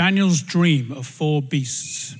[0.00, 2.16] Daniel's dream of four beasts.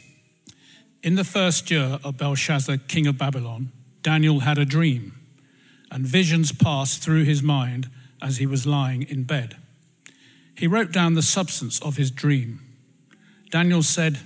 [1.03, 3.73] In the first year of Belshazzar, king of Babylon,
[4.03, 5.19] Daniel had a dream,
[5.91, 7.89] and visions passed through his mind
[8.21, 9.57] as he was lying in bed.
[10.55, 12.61] He wrote down the substance of his dream.
[13.51, 14.19] Daniel said,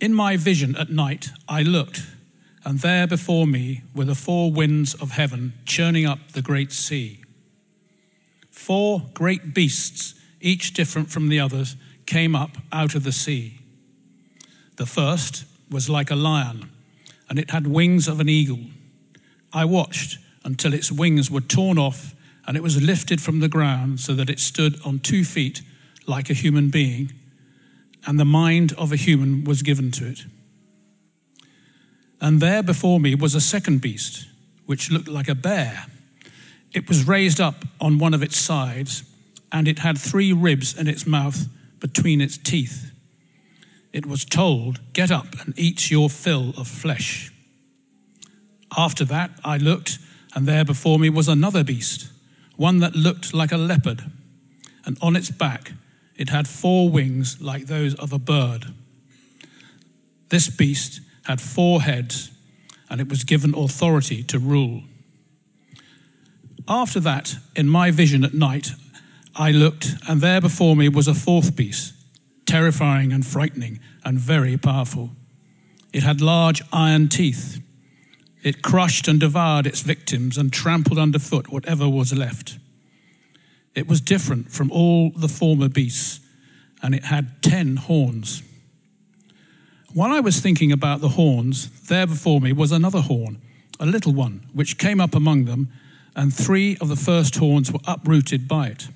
[0.00, 2.00] In my vision at night I looked,
[2.64, 7.20] and there before me were the four winds of heaven churning up the great sea.
[8.50, 11.76] Four great beasts, each different from the others,
[12.08, 13.58] came up out of the sea.
[14.76, 16.70] The first was like a lion,
[17.28, 18.60] and it had wings of an eagle.
[19.52, 22.14] I watched until its wings were torn off,
[22.46, 25.60] and it was lifted from the ground so that it stood on two feet
[26.06, 27.12] like a human being,
[28.06, 30.24] and the mind of a human was given to it.
[32.22, 34.26] And there before me was a second beast,
[34.64, 35.84] which looked like a bear.
[36.72, 39.02] It was raised up on one of its sides,
[39.52, 41.48] and it had three ribs in its mouth
[41.80, 42.92] between its teeth.
[43.92, 47.32] It was told, Get up and eat your fill of flesh.
[48.76, 49.98] After that, I looked,
[50.34, 52.10] and there before me was another beast,
[52.56, 54.04] one that looked like a leopard,
[54.84, 55.72] and on its back
[56.16, 58.66] it had four wings like those of a bird.
[60.28, 62.30] This beast had four heads,
[62.90, 64.82] and it was given authority to rule.
[66.66, 68.72] After that, in my vision at night,
[69.38, 71.94] I looked, and there before me was a fourth beast,
[72.44, 75.10] terrifying and frightening and very powerful.
[75.92, 77.60] It had large iron teeth.
[78.42, 82.58] It crushed and devoured its victims and trampled underfoot whatever was left.
[83.76, 86.18] It was different from all the former beasts,
[86.82, 88.42] and it had ten horns.
[89.94, 93.40] While I was thinking about the horns, there before me was another horn,
[93.78, 95.68] a little one, which came up among them,
[96.16, 98.88] and three of the first horns were uprooted by it.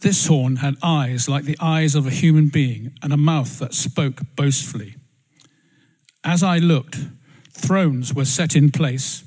[0.00, 3.74] This horn had eyes like the eyes of a human being and a mouth that
[3.74, 4.96] spoke boastfully.
[6.24, 6.98] As I looked,
[7.52, 9.24] thrones were set in place,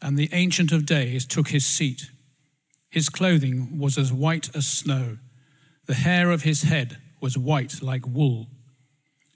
[0.00, 2.10] and the Ancient of Days took his seat.
[2.90, 5.18] His clothing was as white as snow,
[5.86, 8.46] the hair of his head was white like wool.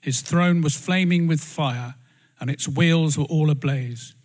[0.01, 1.95] His throne was flaming with fire,
[2.39, 4.15] and its wheels were all ablaze.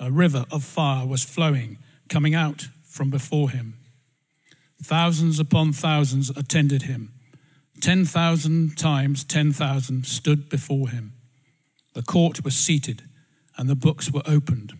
[0.00, 3.78] A river of fire was flowing, coming out from before him.
[4.84, 7.14] Thousands upon thousands attended him.
[7.80, 11.14] 10,000 times 10,000 stood before him.
[11.94, 13.02] The court was seated
[13.56, 14.74] and the books were opened.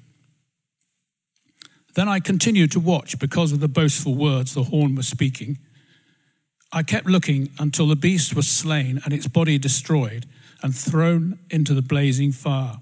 [1.95, 5.57] Then I continued to watch because of the boastful words the horn was speaking.
[6.71, 10.27] I kept looking until the beast was slain and its body destroyed
[10.63, 12.77] and thrown into the blazing fire.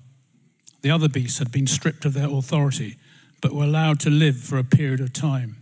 [0.81, 2.97] The other beasts had been stripped of their authority,
[3.41, 5.62] but were allowed to live for a period of time.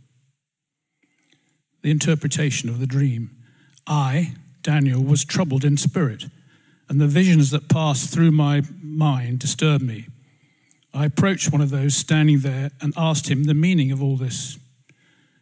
[1.81, 3.31] the interpretation of the dream.
[3.87, 6.25] I, Daniel, was troubled in spirit,
[6.87, 10.07] and the visions that passed through my mind disturbed me.
[10.93, 14.59] I approached one of those standing there and asked him the meaning of all this.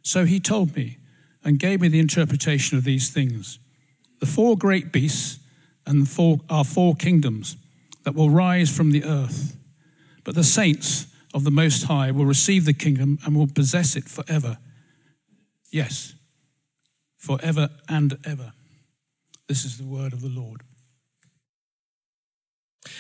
[0.02, 0.98] So he told me
[1.44, 3.60] and gave me the interpretation of these things.
[4.20, 5.40] The four great beasts
[5.86, 7.58] and the four, are four kingdoms
[8.04, 9.56] that will rise from the earth.
[10.24, 14.06] But the saints of the Most High will receive the kingdom and will possess it
[14.06, 14.58] forever.
[15.72, 16.14] Yes,
[17.20, 18.54] forever and ever.
[19.48, 20.64] This is the word of the Lord.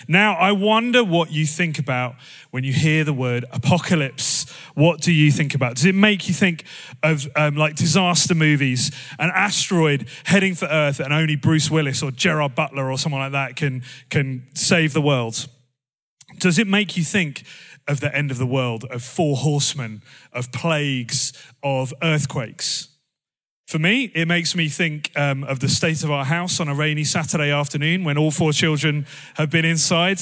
[0.07, 2.16] Now, I wonder what you think about
[2.52, 4.50] when you hear the word apocalypse.
[4.75, 5.75] What do you think about?
[5.75, 6.66] Does it make you think
[7.02, 12.11] of um, like disaster movies, an asteroid heading for Earth, and only Bruce Willis or
[12.11, 15.47] Gerard Butler or someone like that can, can save the world?
[16.38, 17.44] Does it make you think
[17.88, 20.03] of the end of the world, of four horsemen,
[20.34, 21.34] of plagues,
[21.64, 22.90] of earthquakes?
[23.70, 26.74] For me, it makes me think um, of the state of our house on a
[26.74, 29.06] rainy Saturday afternoon when all four children
[29.36, 30.20] have been inside.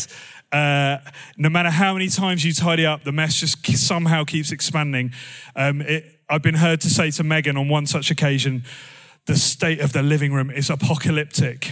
[0.51, 0.97] Uh,
[1.37, 5.13] no matter how many times you tidy up, the mess just somehow keeps expanding.
[5.55, 8.65] Um, it, I've been heard to say to Megan on one such occasion,
[9.27, 11.71] the state of the living room is apocalyptic.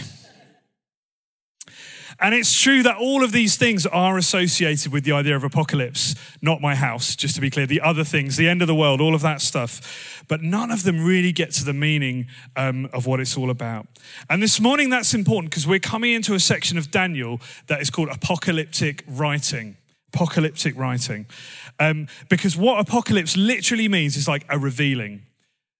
[2.18, 6.14] And it's true that all of these things are associated with the idea of apocalypse,
[6.40, 9.00] not my house, just to be clear, the other things, the end of the world,
[9.00, 10.24] all of that stuff.
[10.26, 13.86] But none of them really get to the meaning um, of what it's all about.
[14.30, 17.90] And this morning, that's important because we're coming into a section of Daniel that is
[17.90, 19.76] called apocalyptic writing.
[20.14, 21.26] Apocalyptic writing.
[21.78, 25.22] Um, because what apocalypse literally means is like a revealing.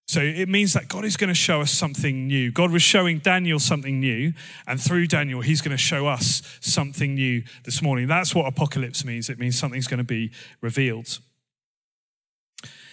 [0.08, 2.52] So it means that God is going to show us something new.
[2.52, 4.32] God was showing Daniel something new,
[4.66, 8.06] and through Daniel, he's going to show us something new this morning.
[8.06, 9.28] That's what apocalypse means.
[9.28, 10.30] It means something's going to be
[10.60, 11.18] revealed.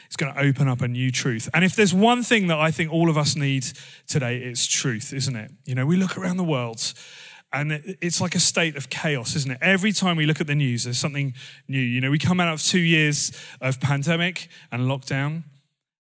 [0.08, 1.50] It's going to open up a new truth.
[1.54, 3.66] And if there's one thing that I think all of us need
[4.08, 5.52] today, it's truth, isn't it?
[5.66, 6.94] You know, we look around the world
[7.52, 9.58] and it's like a state of chaos, isn't it?
[9.62, 11.34] Every time we look at the news, there's something
[11.68, 11.80] new.
[11.80, 13.32] You know, we come out of two years
[13.62, 15.44] of pandemic and lockdown.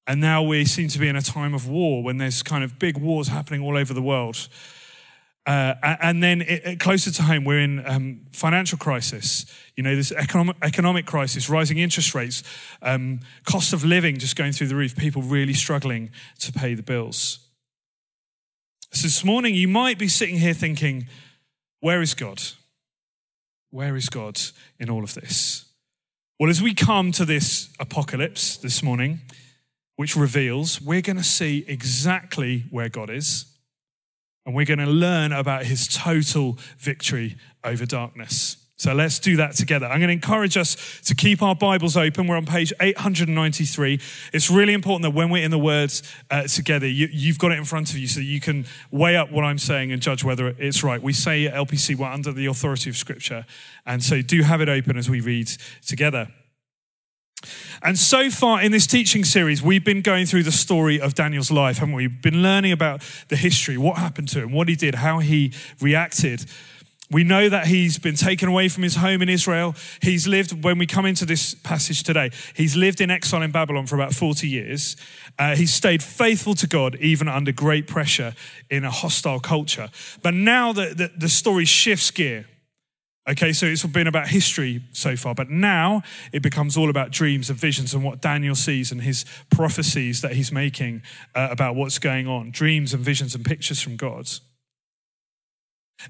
[0.05, 2.77] And now we seem to be in a time of war when there's kind of
[2.77, 4.49] big wars happening all over the world.
[5.45, 9.45] Uh, and then it, closer to home, we're in um, financial crisis.
[9.75, 12.43] You know, this economic, economic crisis, rising interest rates,
[12.81, 16.83] um, cost of living just going through the roof, people really struggling to pay the
[16.83, 17.39] bills.
[18.91, 21.07] So this morning, you might be sitting here thinking,
[21.79, 22.41] where is God?
[23.69, 24.39] Where is God
[24.79, 25.65] in all of this?
[26.39, 29.21] Well, as we come to this apocalypse this morning,
[30.03, 33.45] which reveals we're going to see exactly where God is,
[34.45, 38.57] and we're going to learn about his total victory over darkness.
[38.75, 39.85] So let's do that together.
[39.85, 42.27] I'm going to encourage us to keep our Bibles open.
[42.27, 44.01] We're on page 893.
[44.33, 47.57] It's really important that when we're in the words uh, together, you, have got it
[47.57, 50.49] in front of you so you can weigh up what I'm saying and judge whether
[50.49, 51.01] it's right.
[51.01, 53.45] We say at LPC, we're under the authority of Scripture.
[53.85, 55.47] And so do have it open as we read
[55.87, 56.27] together.
[57.81, 61.51] And so far in this teaching series, we've been going through the story of Daniel's
[61.51, 62.07] life, haven't we?
[62.07, 65.53] We've been learning about the history, what happened to him, what he did, how he
[65.81, 66.45] reacted.
[67.13, 69.75] We know that he's been taken away from his home in Israel.
[70.01, 73.85] He's lived, when we come into this passage today, he's lived in exile in Babylon
[73.85, 74.95] for about 40 years.
[75.37, 78.33] Uh, he's stayed faithful to God, even under great pressure
[78.69, 79.89] in a hostile culture.
[80.23, 82.47] But now the, the, the story shifts gear.
[83.25, 86.03] Okay, so it's been about history so far, but now
[86.33, 90.33] it becomes all about dreams and visions and what Daniel sees and his prophecies that
[90.33, 91.01] he's making
[91.33, 94.29] uh, about what's going on dreams and visions and pictures from God.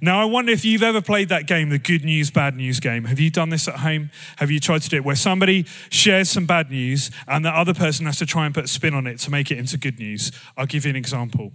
[0.01, 3.03] Now, I wonder if you've ever played that game, the good news, bad news game.
[3.05, 4.09] Have you done this at home?
[4.37, 7.75] Have you tried to do it where somebody shares some bad news and the other
[7.75, 9.99] person has to try and put a spin on it to make it into good
[9.99, 10.31] news?
[10.57, 11.51] I'll give you an example.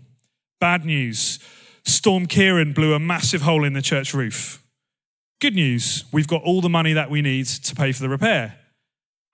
[0.61, 1.41] Bad news
[1.85, 4.63] Storm Ciarán blew a massive hole in the church roof.
[5.41, 8.59] Good news, we've got all the money that we need to pay for the repair.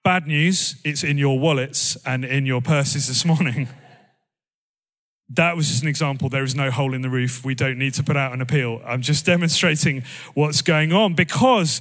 [0.03, 3.69] Bad news, it's in your wallets and in your purses this morning.
[5.31, 6.29] That was just an example.
[6.29, 7.47] There is no hole in the roof.
[7.47, 8.83] We don't need to put out an appeal.
[8.85, 10.05] I'm just demonstrating
[10.35, 11.81] what's going on because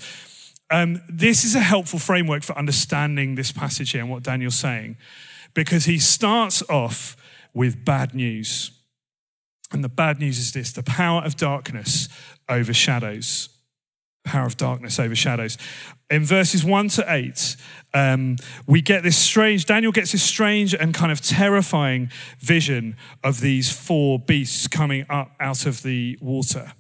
[0.72, 4.96] um, this is a helpful framework for understanding this passage here and what Daniel's saying.
[5.54, 7.18] Because he starts off
[7.54, 8.72] with bad news.
[9.74, 12.08] And the bad news is this the power of darkness
[12.48, 13.50] overshadows
[14.24, 15.58] power of darkness overshadows.
[16.10, 17.56] In verses 1 to 8,
[17.94, 18.38] um,
[18.68, 22.10] we get this strange, Daniel gets this strange and kind of terrifying
[22.40, 26.74] vision of these four beasts coming up out of the water.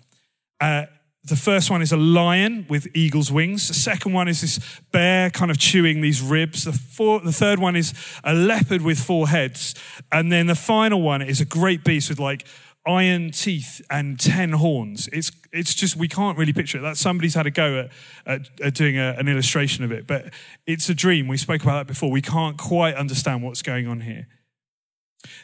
[0.60, 0.86] Uh,
[1.26, 3.70] the first one is a lion with eagle's wings.
[3.70, 4.60] The second one is this
[4.92, 6.66] bear kind of chewing these ribs.
[6.66, 7.94] The, four, the third one is
[8.26, 9.74] a leopard with four heads.
[10.12, 12.46] And then the final one is a great beast with like
[12.86, 15.08] iron teeth and 10 horns.
[15.14, 16.82] It's, it's just, we can't really picture it.
[16.82, 17.90] That somebody's had a go at,
[18.26, 20.34] at, at doing a, an illustration of it, but
[20.68, 21.28] it's a dream.
[21.28, 22.12] We spoke about that before.
[22.12, 24.28] We can't quite understand what's going on here.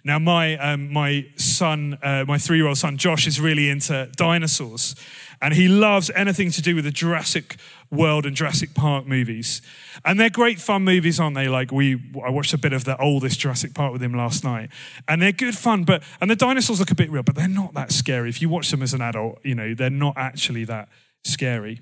[0.03, 4.09] Now, my, um, my son, uh, my three year old son, Josh, is really into
[4.15, 4.95] dinosaurs.
[5.41, 7.55] And he loves anything to do with the Jurassic
[7.91, 9.61] World and Jurassic Park movies.
[10.03, 11.47] And they're great fun movies, aren't they?
[11.47, 14.69] Like we, I watched a bit of the oldest Jurassic Park with him last night.
[15.07, 17.73] And they're good fun, but, and the dinosaurs look a bit real, but they're not
[17.73, 18.29] that scary.
[18.29, 20.89] If you watch them as an adult, you know, they're not actually that
[21.23, 21.81] scary.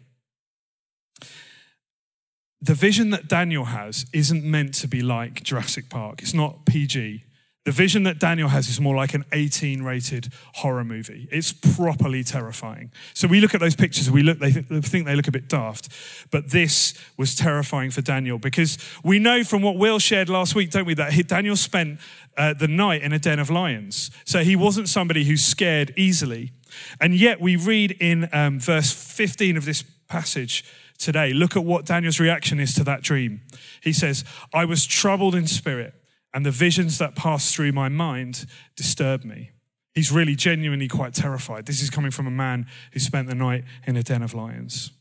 [2.61, 6.21] The vision that Daniel has isn't meant to be like Jurassic Park.
[6.21, 7.23] It's not PG.
[7.67, 11.27] The vision that Daniel has is more like an 18 rated horror movie.
[11.29, 12.93] It's properly terrifying.
[13.13, 15.89] So we look at those pictures, we look, they think they look a bit daft,
[16.31, 20.71] but this was terrifying for Daniel because we know from what Will shared last week,
[20.71, 21.99] don't we, that Daniel spent
[22.37, 24.11] uh, the night in a den of lions.
[24.23, 26.53] So he wasn't somebody who's scared easily.
[27.01, 30.63] And yet we read in um, verse 15 of this passage
[30.97, 33.41] today, look at what Daniel's reaction is to that dream.
[33.83, 35.95] He says, I was troubled in spirit
[36.37, 39.49] and the visions that passed through my mind disturbed me.
[39.95, 41.65] He's really genuinely quite terrified.
[41.65, 44.91] This is coming from a man who spent the night in a den of lions.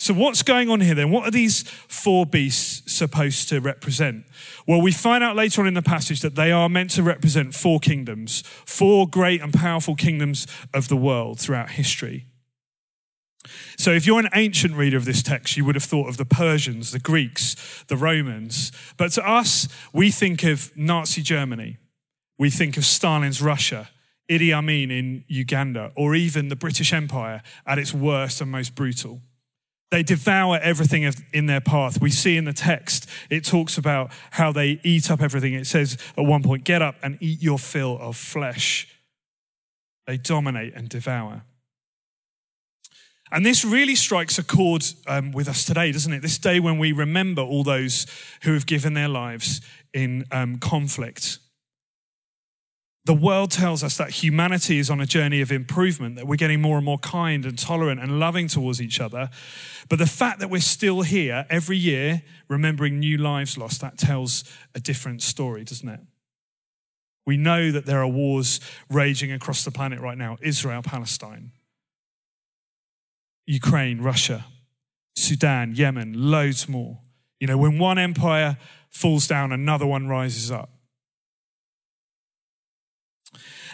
[0.00, 1.12] So, what's going on here then?
[1.12, 4.24] What are these four beasts supposed to represent?
[4.66, 7.54] Well, we find out later on in the passage that they are meant to represent
[7.54, 12.26] four kingdoms, four great and powerful kingdoms of the world throughout history.
[13.76, 16.24] So, if you're an ancient reader of this text, you would have thought of the
[16.24, 18.70] Persians, the Greeks, the Romans.
[18.96, 21.78] But to us, we think of Nazi Germany,
[22.38, 23.90] we think of Stalin's Russia,
[24.30, 29.20] Idi Amin in Uganda, or even the British Empire at its worst and most brutal.
[29.90, 32.00] They devour everything in their path.
[32.00, 35.52] We see in the text, it talks about how they eat up everything.
[35.52, 38.88] It says at one point, get up and eat your fill of flesh.
[40.06, 41.42] They dominate and devour.
[43.32, 46.20] And this really strikes a chord um, with us today, doesn't it?
[46.20, 48.06] This day when we remember all those
[48.42, 49.60] who have given their lives
[49.94, 51.38] in um, conflict
[53.04, 56.60] the world tells us that humanity is on a journey of improvement, that we're getting
[56.60, 59.28] more and more kind and tolerant and loving towards each other.
[59.88, 64.44] But the fact that we're still here every year, remembering new lives lost, that tells
[64.74, 66.00] a different story, doesn't it?
[67.26, 71.50] We know that there are wars raging across the planet right now Israel, Palestine,
[73.46, 74.46] Ukraine, Russia,
[75.16, 77.00] Sudan, Yemen, loads more.
[77.40, 78.56] You know, when one empire
[78.90, 80.70] falls down, another one rises up.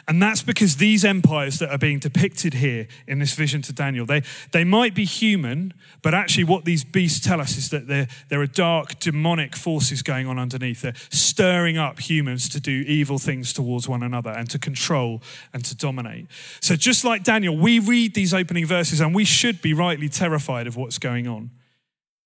[0.09, 4.07] And that's because these empires that are being depicted here in this vision to Daniel,
[4.07, 4.23] they,
[4.53, 8.41] they might be human, but actually what these beasts tell us is that there, there
[8.41, 10.81] are dark, demonic forces going on underneath.
[10.81, 15.23] They're stirring up humans to do evil things towards one another and to control
[15.53, 16.27] and to dominate.
[16.63, 20.67] So just like Daniel, we read these opening verses and we should be rightly terrified
[20.67, 21.51] of what's going on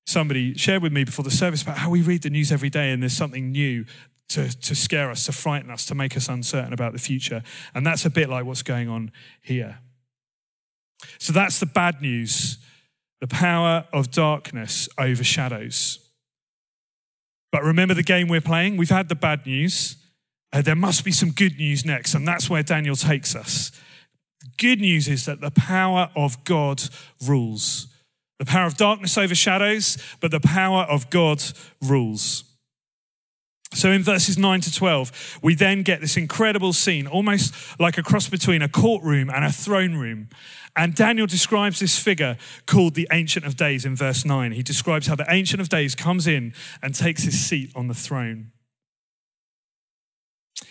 [0.04, 2.90] somebody shared with me before the service about how we read the news every day
[2.90, 3.84] and there's something new
[4.30, 7.42] to, to scare us, to frighten us, to make us uncertain about the future.
[7.74, 9.12] And that's a bit like what's going on
[9.42, 9.78] here.
[11.18, 12.58] So that's the bad news.
[13.20, 15.98] The power of darkness overshadows.
[17.50, 18.78] But remember the game we're playing?
[18.78, 19.96] We've had the bad news.
[20.52, 23.72] Uh, there must be some good news next, and that's where Daniel takes us.
[24.58, 26.82] Good news is that the power of God
[27.24, 27.88] rules.
[28.38, 31.42] The power of darkness overshadows, but the power of God
[31.80, 32.44] rules.
[33.74, 38.02] So in verses 9 to 12, we then get this incredible scene, almost like a
[38.02, 40.28] cross between a courtroom and a throne room.
[40.76, 42.36] And Daniel describes this figure
[42.66, 44.52] called the Ancient of Days in verse 9.
[44.52, 46.52] He describes how the Ancient of Days comes in
[46.82, 48.52] and takes his seat on the throne.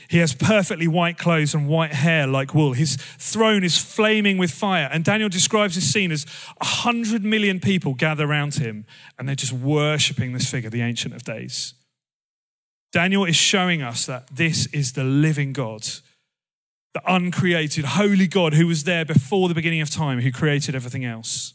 [0.07, 2.73] He has perfectly white clothes and white hair like wool.
[2.73, 4.89] His throne is flaming with fire.
[4.91, 6.25] And Daniel describes this scene as
[6.59, 8.85] a hundred million people gather around him
[9.17, 11.75] and they're just worshipping this figure, the Ancient of Days.
[12.91, 15.83] Daniel is showing us that this is the living God,
[16.93, 21.05] the uncreated, holy God who was there before the beginning of time, who created everything
[21.05, 21.53] else.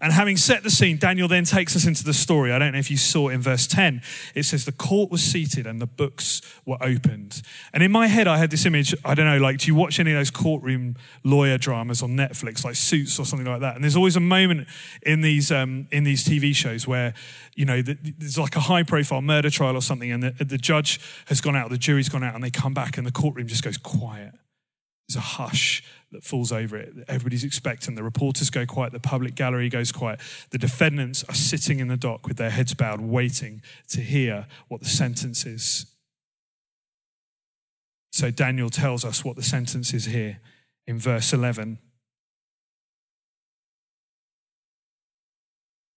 [0.00, 2.52] And having set the scene, Daniel then takes us into the story.
[2.52, 4.00] I don't know if you saw in verse 10.
[4.34, 7.42] It says, The court was seated and the books were opened.
[7.74, 8.94] And in my head, I had this image.
[9.04, 12.64] I don't know, like, do you watch any of those courtroom lawyer dramas on Netflix,
[12.64, 13.74] like Suits or something like that?
[13.74, 14.68] And there's always a moment
[15.02, 17.12] in these, um, in these TV shows where,
[17.54, 20.98] you know, there's like a high profile murder trial or something, and the, the judge
[21.26, 23.62] has gone out, the jury's gone out, and they come back, and the courtroom just
[23.62, 24.32] goes quiet.
[25.08, 26.92] There's a hush that falls over it.
[27.08, 27.96] Everybody's expectant.
[27.96, 28.92] The reporters go quiet.
[28.92, 30.20] The public gallery goes quiet.
[30.50, 34.80] The defendants are sitting in the dock with their heads bowed, waiting to hear what
[34.80, 35.86] the sentence is.
[38.12, 40.40] So Daniel tells us what the sentence is here
[40.86, 41.78] in verse 11.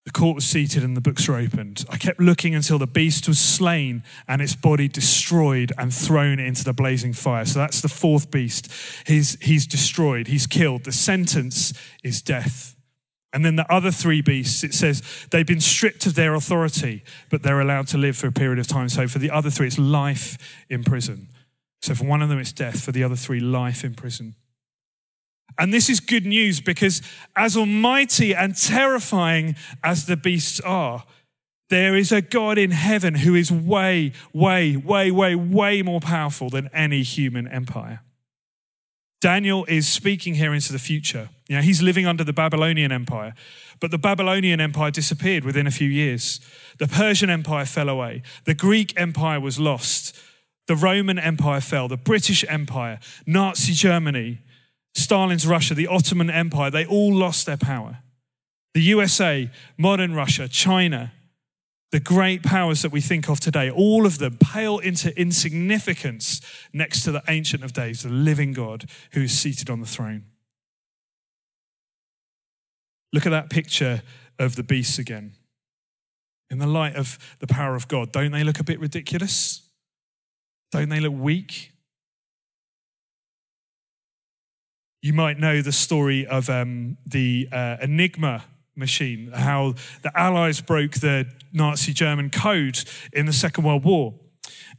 [0.05, 1.85] The court was seated and the books were opened.
[1.89, 6.65] I kept looking until the beast was slain and its body destroyed and thrown into
[6.65, 7.45] the blazing fire.
[7.45, 8.69] So that's the fourth beast.
[9.07, 10.83] He's, he's destroyed, he's killed.
[10.83, 12.75] The sentence is death.
[13.31, 17.41] And then the other three beasts, it says they've been stripped of their authority, but
[17.41, 18.89] they're allowed to live for a period of time.
[18.89, 20.37] So for the other three, it's life
[20.69, 21.29] in prison.
[21.81, 22.81] So for one of them, it's death.
[22.81, 24.35] For the other three, life in prison.
[25.57, 27.01] And this is good news because,
[27.35, 31.03] as almighty and terrifying as the beasts are,
[31.69, 36.49] there is a God in heaven who is way, way, way, way, way more powerful
[36.49, 38.01] than any human empire.
[39.21, 41.29] Daniel is speaking here into the future.
[41.47, 43.33] You know, he's living under the Babylonian Empire,
[43.79, 46.41] but the Babylonian Empire disappeared within a few years.
[46.77, 48.21] The Persian Empire fell away.
[48.43, 50.13] The Greek Empire was lost.
[50.67, 51.87] The Roman Empire fell.
[51.87, 54.39] The British Empire, Nazi Germany,
[54.95, 57.99] Stalin's Russia, the Ottoman Empire, they all lost their power.
[58.73, 61.13] The USA, modern Russia, China,
[61.91, 66.41] the great powers that we think of today, all of them pale into insignificance
[66.73, 70.25] next to the Ancient of Days, the living God who is seated on the throne.
[73.11, 74.01] Look at that picture
[74.39, 75.33] of the beasts again.
[76.49, 79.61] In the light of the power of God, don't they look a bit ridiculous?
[80.71, 81.72] Don't they look weak?
[85.03, 90.93] You might know the story of um, the uh, Enigma machine, how the Allies broke
[90.93, 92.79] the Nazi German code
[93.11, 94.13] in the Second World War.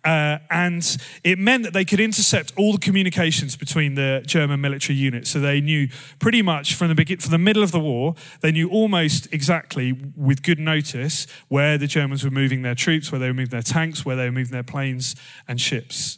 [0.02, 4.96] Uh, and it meant that they could intercept all the communications between the German military
[4.96, 5.28] units.
[5.28, 5.88] So they knew
[6.20, 9.92] pretty much from the begin- from the middle of the war, they knew almost exactly
[10.16, 13.60] with good notice where the Germans were moving their troops, where they were moving their
[13.60, 15.16] tanks, where they were moving their planes
[15.46, 16.16] and ships.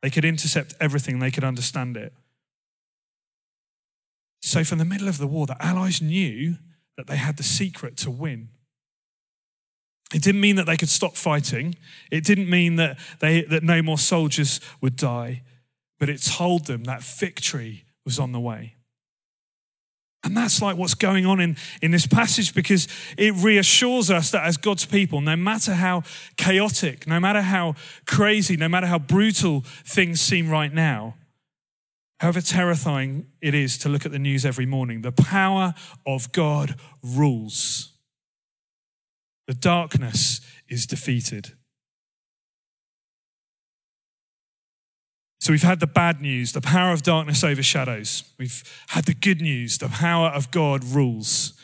[0.00, 2.14] They could intercept everything, they could understand it.
[4.40, 6.56] So from the middle of the war, the Allies knew
[6.96, 8.48] that they had the secret to win.
[10.12, 11.76] It didn't mean that they could stop fighting.
[12.10, 15.42] It didn't mean that, they, that no more soldiers would die,
[15.98, 18.74] but it told them that victory was on the way.
[20.22, 24.44] And that's like what's going on in, in this passage because it reassures us that
[24.44, 26.02] as God's people, no matter how
[26.36, 27.74] chaotic, no matter how
[28.06, 31.14] crazy, no matter how brutal things seem right now,
[32.20, 35.74] however terrifying it is to look at the news every morning, the power
[36.06, 37.92] of God rules.
[39.46, 41.52] The darkness is defeated.
[45.40, 48.24] So we've had the bad news, the power of darkness overshadows.
[48.38, 51.54] We've had the good news, the power of God rules.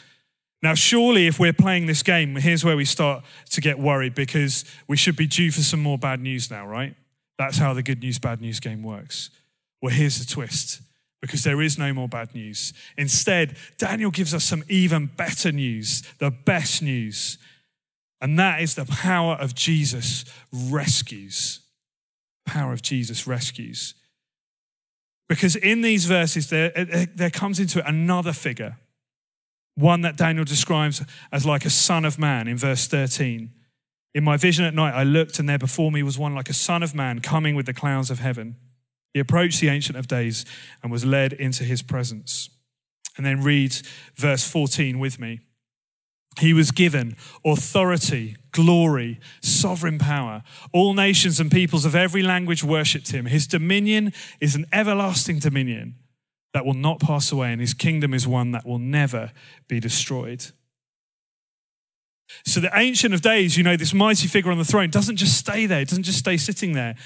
[0.63, 4.65] Now, surely, if we're playing this game, here's where we start to get worried because
[4.89, 6.97] we should be due for some more bad news now, right?
[7.39, 9.29] That's how the good news, bad news game works.
[9.81, 10.81] Well, here's the twist
[11.21, 12.73] because there is no more bad news.
[12.97, 17.39] Instead, Daniel gives us some even better news, the best news.
[18.21, 21.61] And that is the power of Jesus rescues.
[22.47, 23.95] Power of Jesus rescues.
[25.29, 28.77] Because in these verses, there, eh, eh, there comes into it another figure,
[29.75, 31.03] one that Daniel describes
[31.33, 33.51] as like a son of man in verse 13.
[34.15, 36.55] In my vision at night, I looked, and there before me was one like a
[36.55, 38.57] son of man coming with the clouds of heaven.
[39.17, 40.45] He approached the Ancient of Days
[40.83, 42.51] and was led into his presence.
[43.17, 43.75] And then read
[44.15, 45.41] verse 14 with me.
[46.39, 50.43] He was given authority, glory, sovereign power.
[50.71, 53.25] All nations and peoples of every language worshipped him.
[53.25, 55.95] His dominion is an everlasting dominion
[56.53, 59.33] that will not pass away, and his kingdom is one that will never
[59.67, 60.45] be destroyed.
[62.45, 65.39] So, the Ancient of Days, you know, this mighty figure on the throne, doesn't just
[65.39, 66.97] stay there, it doesn't just stay sitting there.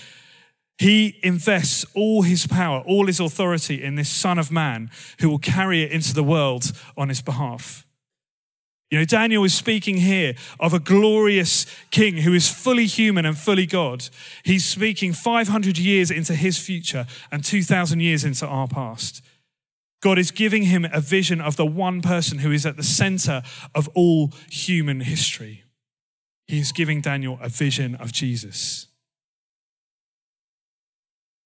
[0.80, 5.38] He invests all his power, all his authority in this Son of Man who will
[5.38, 7.86] carry it into the world on his behalf.
[8.90, 13.36] You know, Daniel is speaking here of a glorious king who is fully human and
[13.36, 14.08] fully God.
[14.42, 19.22] He's speaking 500 years into his future and 2,000 years into our past.
[20.00, 23.42] God is giving him a vision of the one person who is at the center
[23.74, 25.64] of all human history.
[26.46, 28.86] He is giving Daniel a vision of Jesus.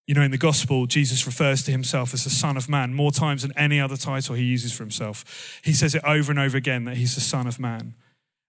[0.06, 3.10] You know, in the gospel, Jesus refers to himself as the Son of Man more
[3.10, 5.60] times than any other title he uses for himself.
[5.64, 7.94] He says it over and over again that he's the Son of Man.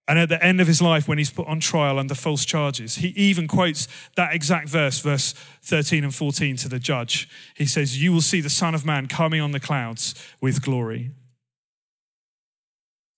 [0.07, 2.97] And at the end of his life, when he's put on trial under false charges,
[2.97, 7.27] he even quotes that exact verse, verse 13 and 14, to the judge.
[7.55, 11.11] He says, You will see the Son of Man coming on the clouds with glory.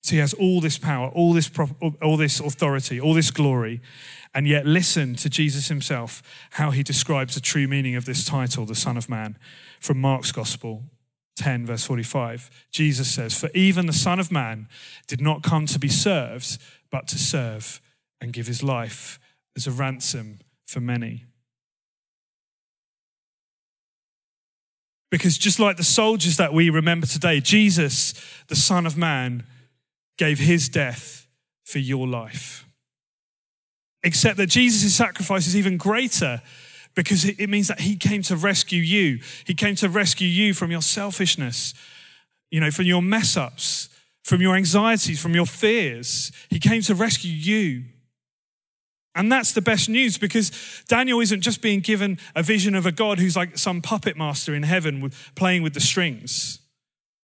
[0.04, 1.52] So he has all this power, all this,
[2.02, 3.82] all this authority, all this glory.
[4.34, 8.66] And yet, listen to Jesus himself, how he describes the true meaning of this title,
[8.66, 9.38] the Son of Man,
[9.80, 10.84] from Mark's Gospel
[11.38, 12.50] 10, verse 45.
[12.72, 14.68] Jesus says, For even the Son of Man
[15.08, 16.58] did not come to be served,
[16.92, 17.82] but to serve
[18.20, 19.20] and give his life
[19.56, 21.26] as a ransom for many.
[25.10, 28.14] Because just like the soldiers that we remember today, Jesus,
[28.48, 29.46] the Son of Man,
[30.18, 31.28] gave his death
[31.64, 32.67] for your life.
[34.04, 36.42] Except that Jesus' sacrifice is even greater
[36.96, 39.20] because it means that he came to rescue you.
[39.46, 41.74] He came to rescue you from your selfishness,
[42.50, 43.90] you know, from your mess ups,
[44.24, 46.32] from your anxieties, from your fears.
[46.50, 47.84] He came to rescue you.
[49.14, 50.52] And that's the best news because
[50.88, 54.54] Daniel isn't just being given a vision of a God who's like some puppet master
[54.54, 56.60] in heaven playing with the strings.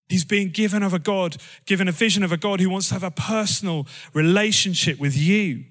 [0.09, 2.95] He's being given of a God, given a vision of a God who wants to
[2.95, 5.65] have a personal relationship with you.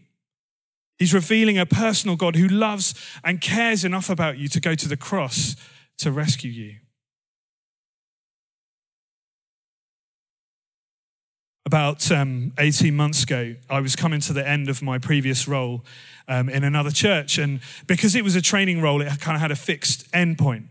[1.02, 4.88] He's revealing a personal God who loves and cares enough about you to go to
[4.88, 5.56] the cross
[5.98, 6.76] to rescue you.
[11.66, 15.84] about um, 18 months ago, I was coming to the end of my previous role
[16.28, 17.36] um, in another church.
[17.36, 20.66] And because it was a training role, it kind of had a fixed end point.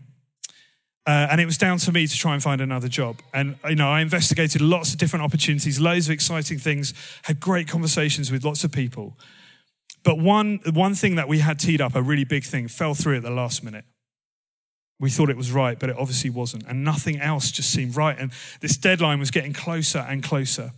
[1.06, 3.20] Uh, and it was down to me to try and find another job.
[3.34, 7.68] And, you know, I investigated lots of different opportunities, loads of exciting things, had great
[7.68, 9.18] conversations with lots of people.
[10.02, 13.16] But one, one thing that we had teed up, a really big thing, fell through
[13.16, 13.84] at the last minute.
[14.98, 16.64] We thought it was right, but it obviously wasn't.
[16.66, 18.16] And nothing else just seemed right.
[18.18, 20.72] And this deadline was getting closer and closer.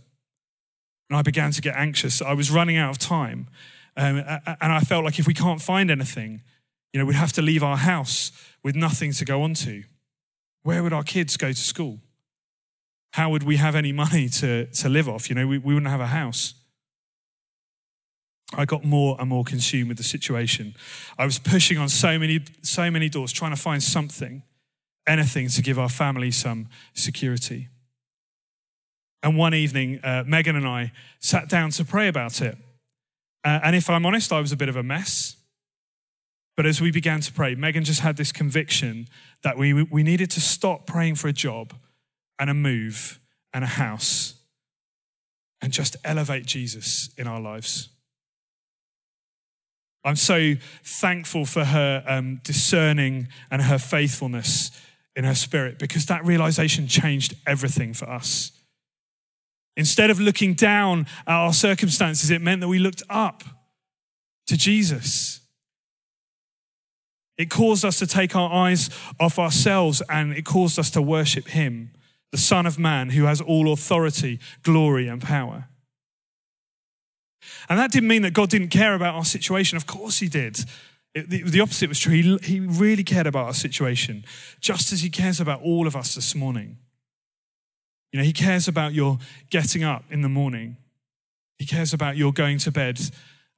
[1.09, 2.21] And I began to get anxious.
[2.21, 3.47] I was running out of time.
[3.97, 6.41] Um, and I felt like if we can't find anything,
[6.91, 8.31] you know, we'd have to leave our house
[8.63, 9.83] with nothing to go on to.
[10.63, 11.99] Where would our kids go to school?
[13.13, 15.29] How would we have any money to, to live off?
[15.29, 16.55] You know, we, we wouldn't have a house.
[18.53, 20.75] I got more and more consumed with the situation.
[21.17, 24.43] I was pushing on so many, so many doors, trying to find something,
[25.07, 27.69] anything to give our family some security.
[29.23, 32.57] And one evening, uh, Megan and I sat down to pray about it.
[33.43, 35.35] Uh, and if I'm honest, I was a bit of a mess.
[36.55, 39.07] But as we began to pray, Megan just had this conviction
[39.43, 41.73] that we, we needed to stop praying for a job
[42.39, 43.19] and a move
[43.53, 44.35] and a house
[45.61, 47.89] and just elevate Jesus in our lives.
[50.05, 54.69] I'm so thankful for her um, discerning and her faithfulness
[55.15, 58.51] in her spirit because that realization changed everything for us.
[59.75, 63.43] Instead of looking down at our circumstances, it meant that we looked up
[64.45, 65.41] to Jesus.
[67.37, 68.89] It caused us to take our eyes
[69.19, 71.91] off ourselves and it caused us to worship Him,
[72.31, 75.67] the Son of Man who has all authority, glory, and power.
[77.69, 79.77] And that didn't mean that God didn't care about our situation.
[79.77, 80.59] Of course, He did.
[81.13, 82.13] It, the, the, opposite was true.
[82.13, 84.25] He, he really cared about our situation,
[84.59, 86.77] just as He cares about all of us this morning.
[88.11, 90.77] You know, He cares about your getting up in the morning,
[91.57, 92.99] He cares about your going to bed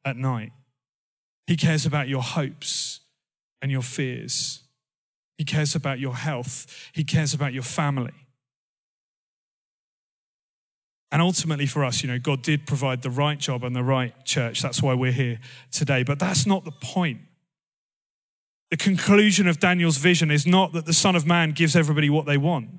[0.06, 0.52] at night,
[1.48, 3.02] He cares about your hopes
[3.62, 4.62] and your fears.
[5.38, 6.90] He cares about your health.
[6.94, 8.14] He cares about your family.
[11.18, 14.14] And ultimately, for us, you know, God did provide the right job and the right
[14.24, 14.62] church.
[14.62, 15.40] That's why we're here
[15.72, 16.04] today.
[16.04, 17.22] But that's not the point.
[18.70, 22.28] The conclusion of Daniel's vision is not that the Son of Man gives everybody what
[22.28, 22.70] they want.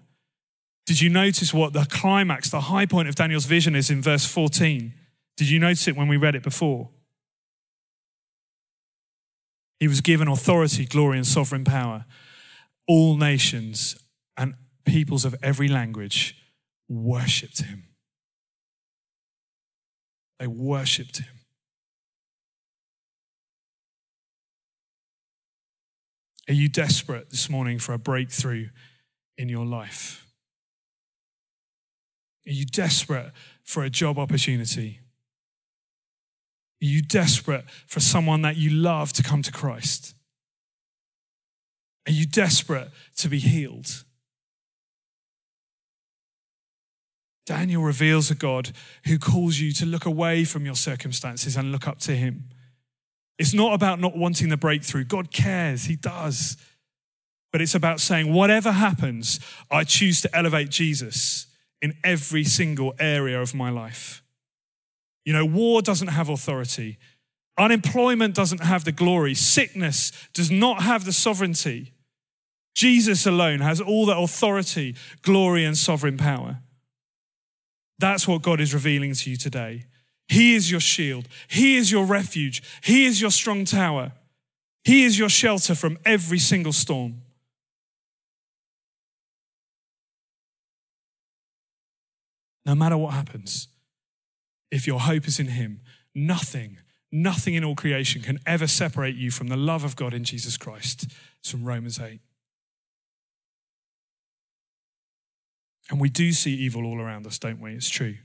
[0.86, 4.24] Did you notice what the climax, the high point of Daniel's vision is in verse
[4.24, 4.94] 14?
[5.36, 6.90] Did you notice it when we read it before?
[9.80, 12.04] He was given authority, glory, and sovereign power.
[12.86, 13.96] All nations
[14.36, 16.36] and peoples of every language
[16.88, 17.87] worshipped him.
[20.38, 21.38] They worshipped him.
[26.48, 28.68] Are you desperate this morning for a breakthrough
[29.36, 30.26] in your life?
[32.46, 35.00] Are you desperate for a job opportunity?
[36.82, 40.14] Are you desperate for someone that you love to come to Christ?
[42.06, 44.04] Are you desperate to be healed?
[47.48, 48.72] Daniel reveals a God
[49.06, 52.50] who calls you to look away from your circumstances and look up to him.
[53.38, 55.04] It's not about not wanting the breakthrough.
[55.04, 56.58] God cares, He does.
[57.50, 61.46] But it's about saying, whatever happens, I choose to elevate Jesus
[61.80, 64.22] in every single area of my life.
[65.24, 66.98] You know, war doesn't have authority,
[67.56, 71.94] unemployment doesn't have the glory, sickness does not have the sovereignty.
[72.74, 76.58] Jesus alone has all the authority, glory, and sovereign power.
[77.98, 79.86] That's what God is revealing to you today.
[80.28, 81.26] He is your shield.
[81.48, 82.62] He is your refuge.
[82.82, 84.12] He is your strong tower.
[84.84, 87.22] He is your shelter from every single storm.
[92.64, 93.68] No matter what happens,
[94.70, 95.80] if your hope is in Him,
[96.14, 96.76] nothing,
[97.10, 100.58] nothing in all creation can ever separate you from the love of God in Jesus
[100.58, 101.06] Christ.
[101.40, 102.20] It's from Romans 8.
[105.90, 107.74] And we do see evil all around us, don't we?
[107.74, 108.16] It's true.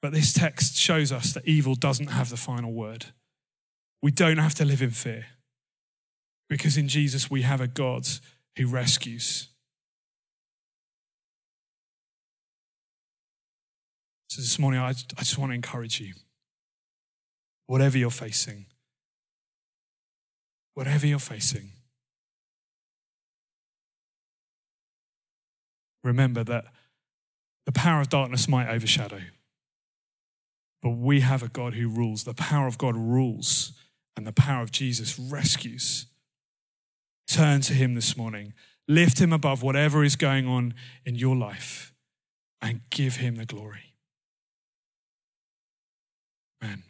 [0.00, 3.06] But this text shows us that evil doesn't have the final word.
[4.02, 5.26] We don't have to live in fear
[6.48, 8.06] because in Jesus we have a God
[8.56, 9.48] who rescues.
[14.28, 16.14] So this morning, I, I just want to encourage you.
[17.66, 18.66] Whatever you're facing,
[20.74, 21.72] whatever you're facing,
[26.06, 26.66] remember that
[27.66, 29.20] the power of darkness might overshadow,
[30.82, 32.24] but we have a God who rules.
[32.24, 33.72] The power of God rules,
[34.16, 36.06] and the power of Jesus rescues.
[37.26, 38.54] Turn to Him this morning.
[38.88, 41.92] Lift Him above whatever is going on in your life
[42.62, 43.94] and give Him the glory.
[46.62, 46.84] Amen.